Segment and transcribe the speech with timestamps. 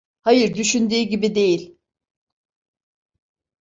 [0.21, 1.77] Hayır, düşündüğün gibi değil.